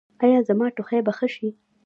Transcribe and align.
ایا 0.23 0.39
زما 0.47 0.67
ټوخی 0.75 0.99
به 1.05 1.11
ښه 1.17 1.27
شي؟ 1.35 1.49